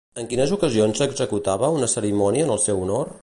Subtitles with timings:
[0.19, 3.19] En quines ocasions s'executava una cerimònia en el seu honor?